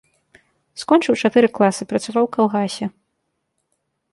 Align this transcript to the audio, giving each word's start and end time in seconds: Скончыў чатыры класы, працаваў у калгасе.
Скончыў 0.83 1.17
чатыры 1.27 1.47
класы, 1.57 1.83
працаваў 1.91 2.23
у 2.29 2.33
калгасе. 2.37 2.85